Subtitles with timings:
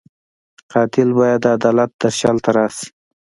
[0.71, 2.87] قاتل باید د عدالت درشل ته راشي